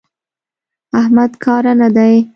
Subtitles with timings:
[0.99, 2.15] احمد کاره نه دی.